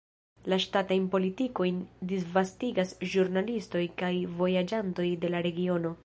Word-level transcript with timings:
La 0.51 0.57
ŝtatajn 0.61 1.03
politikojn 1.15 1.77
disvastigas 2.13 2.93
ĵurnalistoj 3.11 3.83
kaj 4.03 4.13
vojaĝantoj 4.39 5.07
de 5.27 5.31
la 5.35 5.43
regiono. 5.49 5.93